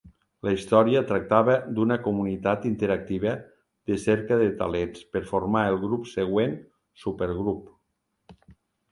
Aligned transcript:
La 0.45 0.51
història 0.53 1.01
tractava 1.09 1.55
d'una 1.79 1.97
comunitat 2.05 2.63
interactiva 2.69 3.33
de 3.91 3.97
cerca 4.03 4.37
de 4.39 4.47
talents 4.61 5.03
per 5.17 5.21
formar 5.33 5.63
el 5.75 5.93
següent 6.13 6.57
Supergrup. 7.03 8.41